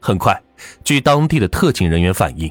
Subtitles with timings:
[0.00, 0.42] 很快，
[0.82, 2.50] 据当地的特警人员反映，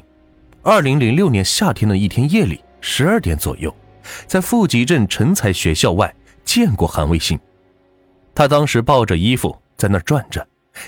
[0.62, 3.74] 二零零六年夏天的一天夜里十二点左右，
[4.26, 7.38] 在富集镇成才学校外见过韩卫星。
[8.34, 10.46] 他当时抱着衣服在那转着，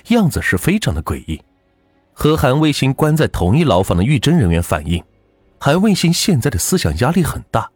[0.09, 1.43] 样子是非常的诡异。
[2.15, 5.03] 和韩卫星关在同一牢房的狱侦人员反映，
[5.58, 7.69] 韩卫星现在的思想压力很大，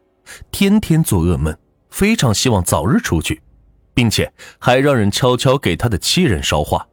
[0.53, 1.57] 天天做噩梦，
[1.91, 3.43] 非常希望早日出去，
[3.95, 6.87] 并且还让人悄悄给他的妻人捎话。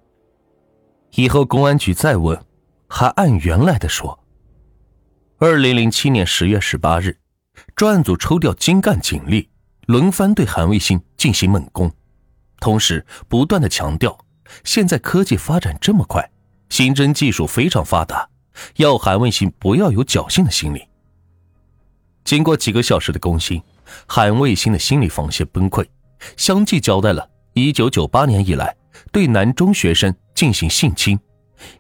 [1.16, 2.44] 以后公安局再问，
[2.88, 4.20] 还按原来的说。
[5.38, 7.16] 二零零七年十月十八日，
[7.76, 9.48] 专案组抽调精干警力，
[9.86, 11.92] 轮番对韩卫星进行猛攻，
[12.60, 14.18] 同时不断的强调，
[14.64, 16.28] 现在科技发展这么快，
[16.70, 18.28] 刑侦技术非常发达，
[18.78, 20.88] 要韩卫星不要有侥幸的心理。
[22.24, 23.62] 经过几个小时的攻心，
[24.08, 25.86] 韩卫星的心理防线崩溃，
[26.38, 28.76] 相继交代了一九九八年以来。
[29.12, 31.20] 对男中学生进行性侵，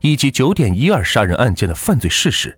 [0.01, 2.57] 以及九点一二杀人案件的犯罪事实。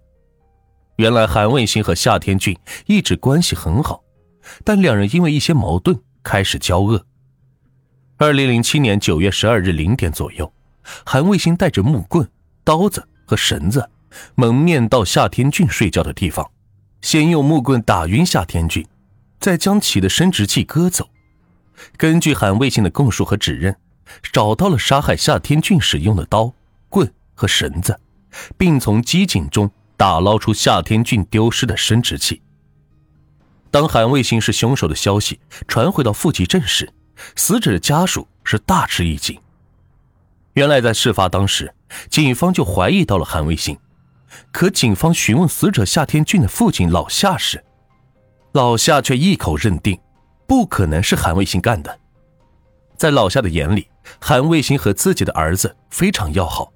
[0.98, 4.02] 原来韩卫星和夏天俊一直关系很好，
[4.64, 7.06] 但两人因为一些矛盾开始交恶。
[8.18, 10.52] 二零零七年九月十二日零点左右，
[11.06, 12.26] 韩卫星带着木棍、
[12.64, 13.90] 刀子和绳子，
[14.36, 16.50] 蒙面到夏天俊睡觉的地方，
[17.02, 18.88] 先用木棍打晕夏天俊，
[19.40, 21.10] 再将其的生殖器割走。
[21.98, 23.76] 根据韩卫星的供述和指认。
[24.32, 26.54] 找到了杀害夏天俊使用的刀、
[26.90, 28.00] 棍和绳子，
[28.58, 32.42] 并从机井中打捞出夏天俊丢失的生殖器。
[33.72, 36.92] 当韩卫星是凶手的消息传回到富集镇时，
[37.36, 39.38] 死者的家属是大吃一惊。
[40.54, 41.74] 原来在事发当时，
[42.10, 43.78] 警方就怀疑到了韩卫星，
[44.52, 47.64] 可警方询问死者夏天俊的父亲老夏时，
[48.54, 50.00] 老夏却一口认定，
[50.48, 52.00] 不可能是韩卫星干的。
[52.96, 53.90] 在老夏的眼里，
[54.20, 56.72] 韩卫星和自己的儿子非常要好。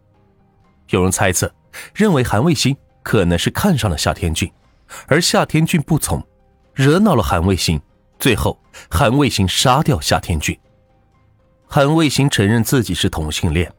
[0.90, 1.54] 有人猜测，
[1.94, 4.52] 认为韩卫星可能是看上了夏天俊，
[5.08, 6.26] 而夏天俊不从，
[6.74, 7.80] 惹恼了韩卫星。
[8.18, 8.60] 最后，
[8.90, 10.60] 韩卫星杀掉夏天俊。
[11.68, 13.72] 韩卫星承认自己是同性恋，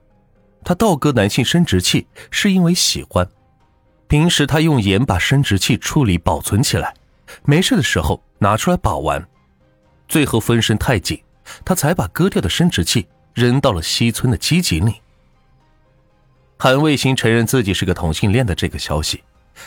[0.64, 3.28] 他倒割男性生殖器是因为喜欢。
[4.06, 6.94] 平时他用盐把生殖器处理保存起来，
[7.44, 9.26] 没事的时候拿出来把玩。
[10.08, 11.22] 最后分身太紧。
[11.64, 15.00] 他才把割掉的生殖器扔到了西村的机井里。
[16.58, 19.22] 韩卫星承认自己是个同性恋的这个消息，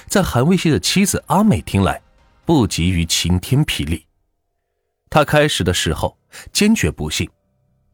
[0.07, 2.01] 在韩卫星的妻子阿美听来，
[2.46, 4.06] 不急于晴天霹雳。
[5.09, 6.18] 他开始的时候
[6.51, 7.29] 坚决不信，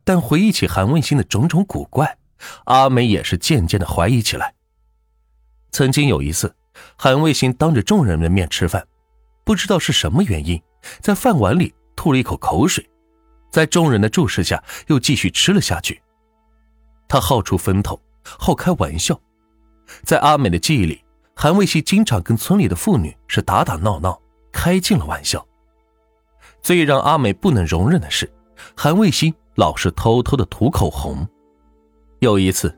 [0.03, 2.17] 但回忆起韩卫星的种种古怪，
[2.65, 4.53] 阿美也是渐渐的怀疑起来。
[5.71, 6.55] 曾经有一次，
[6.97, 8.85] 韩卫星当着众人的面吃饭，
[9.43, 10.61] 不知道是什么原因，
[10.99, 12.88] 在饭碗里吐了一口口水。
[13.49, 16.01] 在众人的注视下，又继续吃了下去。
[17.07, 19.19] 他好出风头，好开玩笑。
[20.03, 21.03] 在阿美的记忆里，
[21.35, 24.21] 韩卫西经常跟村里的妇女是打打闹闹，
[24.51, 25.43] 开尽了玩笑。
[26.61, 28.31] 最让阿美不能容忍的是，
[28.75, 31.27] 韩卫星老是偷偷的涂口红。
[32.19, 32.77] 有一次，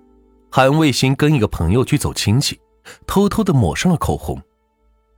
[0.49, 2.59] 韩卫星跟一个朋友去走亲戚，
[3.05, 4.41] 偷偷的抹上了口红。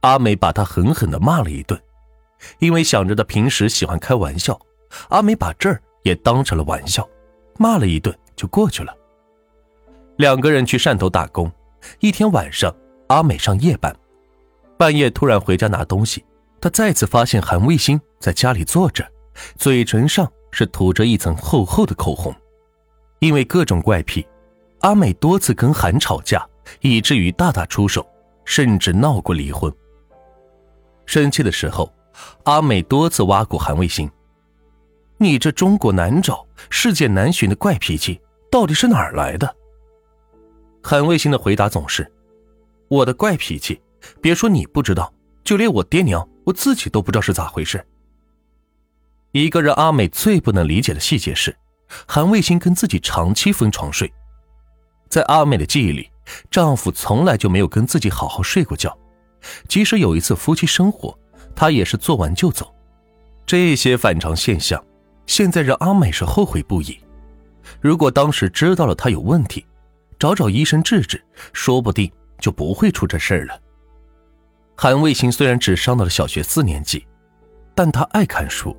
[0.02, 1.80] 阿美把他狠狠的骂了一顿，
[2.60, 4.60] 因为想着他平时喜欢开玩笑。
[5.10, 7.08] 阿美把这儿也当成了玩笑，
[7.58, 8.96] 骂了一顿就过去了。
[10.18, 11.52] 两个人去汕头打工，
[12.00, 12.74] 一天晚上，
[13.08, 13.96] 阿美上夜班，
[14.78, 16.24] 半夜突然回家拿东西，
[16.62, 19.06] 她再次发现韩卫星在家里坐着，
[19.58, 22.34] 嘴唇上是涂着一层厚厚的口红。
[23.20, 24.26] 因为各种怪癖，
[24.82, 26.46] 阿美多次跟韩吵架，
[26.82, 28.06] 以至于大打出手，
[28.46, 29.74] 甚至闹过离婚。
[31.06, 31.92] 生气的时候，
[32.44, 34.10] 阿美多次挖苦韩卫星。
[35.18, 38.20] 你这中国难找、世界难寻的怪脾气，
[38.52, 39.56] 到底是哪儿来的？
[40.82, 42.12] 韩卫星的回答总是
[42.90, 43.82] ：“我的怪脾气，
[44.22, 45.14] 别说你不知道，
[45.44, 47.86] 就连我爹娘，我自己都不知道是咋回事。”
[49.32, 51.56] 一个让阿美最不能理解的细节是，
[52.06, 54.12] 韩卫星跟自己长期分床睡，
[55.10, 56.10] 在阿美的记忆里，
[56.52, 58.96] 丈夫从来就没有跟自己好好睡过觉，
[59.68, 61.18] 即使有一次夫妻生活，
[61.56, 62.76] 他也是做完就走。
[63.46, 64.84] 这些反常现象。
[65.26, 66.98] 现在让阿美是后悔不已。
[67.80, 69.66] 如果当时知道了他有问题，
[70.20, 71.24] 找找医生治治，
[71.54, 73.60] 说不定就不会出这事儿了。
[74.76, 77.06] 韩卫星虽然只上到了小学四年级，
[77.76, 78.76] 但他爱看书，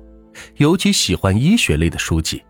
[0.57, 2.43] 尤其喜欢医学类的书籍。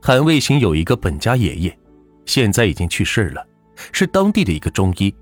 [0.00, 1.78] 韩卫星有一个本家爷爷，
[2.26, 3.46] 现在已经去世了，
[3.92, 5.14] 是当地的一个中医。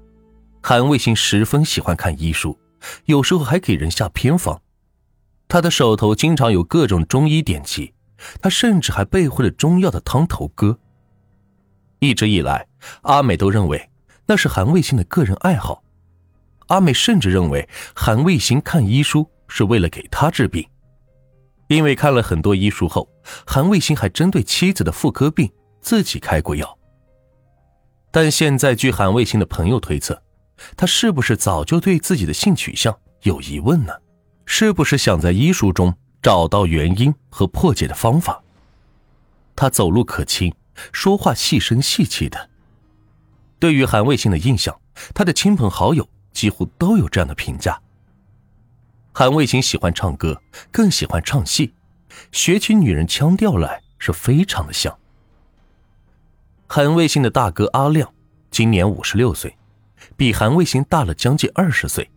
[0.63, 2.59] 韩卫星十分喜欢看医书，
[3.05, 4.61] 有时候还给人下偏方。
[5.51, 7.93] 他的手头经常有各种中医典籍，
[8.41, 10.79] 他甚至还背会了中药的汤头歌。
[11.99, 12.65] 一直以来，
[13.03, 13.91] 阿美都认为
[14.27, 15.83] 那是韩卫星的个人爱好。
[16.69, 20.65] 阿美甚至认为韩卫星看医书是为了给他治病，
[21.67, 23.09] 因为看了很多医书后，
[23.45, 25.51] 韩卫星还针对妻子的妇科病
[25.81, 26.79] 自己开过药。
[28.13, 30.23] 但现在，据韩卫星的朋友推测，
[30.77, 33.93] 他是不是早就对自己的性取向有疑问呢？
[34.53, 38.43] 是不是想在医书中找到原因和破解的方法？
[39.55, 40.53] 他走路可亲，
[40.93, 42.51] 说话细声细气的。
[43.61, 44.79] 对于韩卫星的印象，
[45.15, 46.07] 他的亲朋好友。
[46.33, 47.81] 几乎都有这样的评价。
[49.13, 51.75] 韩卫星喜欢唱歌，更喜欢唱戏，
[52.31, 54.97] 学起女人腔调来是非常的像。
[56.69, 58.13] 韩卫星的大哥阿亮
[58.51, 59.57] 今年五十六岁，
[60.17, 62.09] 比韩卫星大了将近二十岁。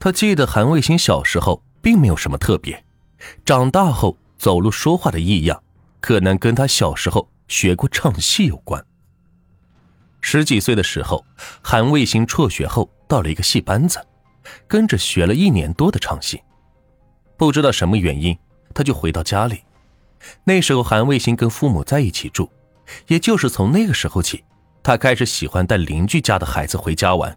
[0.00, 2.84] 他记得韩卫星小时候并没有什么特别，
[3.44, 5.62] 长大后走路说话的异样，
[6.00, 8.84] 可能跟他小时候学过唱戏有关。
[10.20, 11.24] 十几岁的时候，
[11.62, 14.04] 韩卫星辍学后到了一个戏班子，
[14.66, 16.40] 跟着学了一年多的唱戏。
[17.36, 18.36] 不知道什么原因，
[18.74, 19.62] 他就回到家里。
[20.44, 22.50] 那时候韩卫星跟父母在一起住，
[23.06, 24.44] 也就是从那个时候起，
[24.82, 27.36] 他开始喜欢带邻居家的孩子回家玩。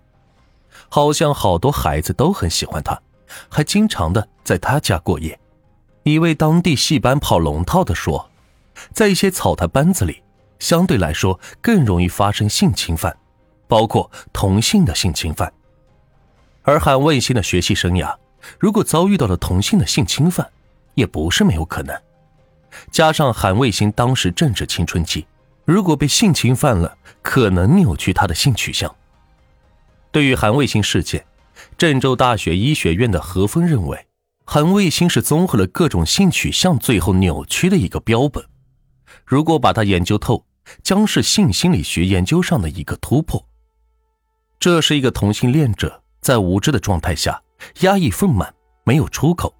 [0.93, 3.01] 好像好多孩子都很喜欢他，
[3.47, 5.39] 还经常的在他家过夜。
[6.03, 8.29] 一位当地戏班跑龙套的说，
[8.93, 10.21] 在一些草台班子里。
[10.59, 13.17] 相对来说更容易发生性侵犯，
[13.67, 15.51] 包括同性的性侵犯。
[16.61, 18.15] 而韩卫星的学习生涯，
[18.59, 20.47] 如果遭遇到了同性的性侵犯，
[20.93, 21.99] 也不是没有可能。
[22.91, 25.25] 加上韩卫星当时正值青春期，
[25.65, 28.95] 如果被性侵犯了，可能扭曲他的性取向。
[30.11, 31.25] 对于韩卫星事件，
[31.77, 34.07] 郑州大学医学院的何峰认为，
[34.45, 38.43] 韩卫星是综合了各种性取向最后扭曲的一个标本。
[39.25, 40.45] 如果把它研究透，
[40.83, 43.43] 将是性心理学研究上的一个突破。
[44.59, 47.41] 这是一个同性恋者在无知的状态下
[47.79, 48.53] 压抑愤满，
[48.83, 49.53] 没有出口，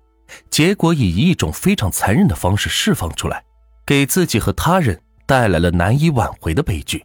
[0.49, 3.43] 结果以一种非常残忍的方式释放出来，
[3.85, 7.03] 给自己和他人带来了难以挽回的悲剧。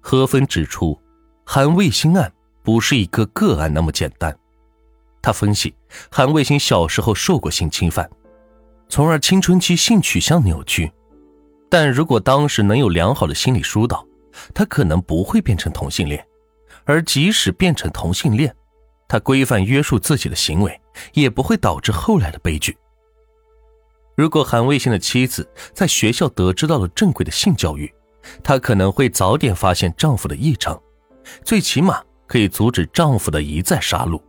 [0.00, 1.00] 何芬指出，
[1.44, 2.30] 韩卫星案
[2.68, 4.38] 不是一个个案那么简单。
[5.22, 5.74] 他分析，
[6.10, 8.06] 韩卫星小时候受过性侵犯，
[8.90, 10.92] 从而青春期性取向扭曲。
[11.70, 14.06] 但如果当时能有良好的心理疏导，
[14.52, 16.20] 他可能不会变成同性恋；
[16.84, 18.54] 而即使变成同性恋，
[19.08, 20.78] 他规范约束自己的行为，
[21.14, 22.76] 也不会导致后来的悲剧。
[24.14, 27.90] 如果韩卫星的妻子在学校得知到了正规的性教育，
[28.44, 30.78] 她可能会早点发现丈夫的异常，
[31.42, 34.20] 最起码可以阻止丈夫的一再杀戮。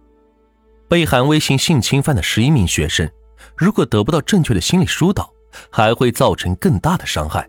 [0.88, 3.07] 被韩卫星性侵犯的十一名学生，
[3.56, 5.31] 如果得不到正确的心理疏导，
[5.69, 7.48] 还会造成更大的伤害。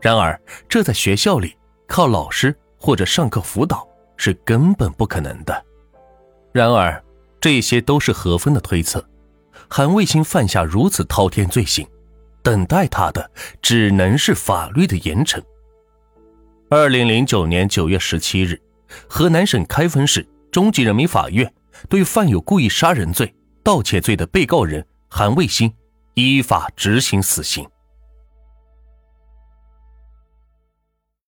[0.00, 1.54] 然而，这在学校里
[1.86, 3.86] 靠老师或者上课辅导
[4.16, 5.64] 是根本不可能的。
[6.52, 7.02] 然而，
[7.40, 9.04] 这些都是何峰的推测。
[9.68, 11.86] 韩卫星犯下如此滔天罪行，
[12.42, 13.30] 等待他的
[13.60, 15.42] 只能是法律的严惩。
[16.70, 18.60] 二零零九年九月十七日，
[19.08, 21.52] 河南省开封市中级人民法院
[21.88, 25.72] 对犯有故意杀人罪、盗窃罪的被告人韩卫星。
[26.14, 27.66] 依法执行死刑。